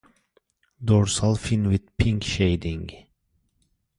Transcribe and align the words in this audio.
Dorsal 0.83 1.35
fin 1.35 1.67
with 1.67 1.95
pink 1.95 2.23
shading. 2.23 2.89